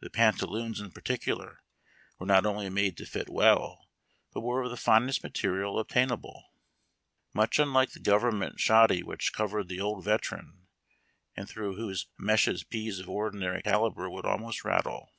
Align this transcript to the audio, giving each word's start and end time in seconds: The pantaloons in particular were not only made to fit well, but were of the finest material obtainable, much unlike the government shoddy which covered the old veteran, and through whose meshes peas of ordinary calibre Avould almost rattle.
The 0.00 0.08
pantaloons 0.08 0.80
in 0.80 0.90
particular 0.90 1.60
were 2.18 2.24
not 2.24 2.46
only 2.46 2.70
made 2.70 2.96
to 2.96 3.04
fit 3.04 3.28
well, 3.28 3.90
but 4.32 4.40
were 4.40 4.62
of 4.62 4.70
the 4.70 4.76
finest 4.78 5.22
material 5.22 5.78
obtainable, 5.78 6.54
much 7.34 7.58
unlike 7.58 7.90
the 7.90 8.00
government 8.00 8.58
shoddy 8.58 9.02
which 9.02 9.34
covered 9.34 9.68
the 9.68 9.78
old 9.78 10.02
veteran, 10.02 10.66
and 11.36 11.46
through 11.46 11.76
whose 11.76 12.06
meshes 12.16 12.64
peas 12.64 13.00
of 13.00 13.10
ordinary 13.10 13.60
calibre 13.60 14.08
Avould 14.08 14.24
almost 14.24 14.64
rattle. 14.64 15.12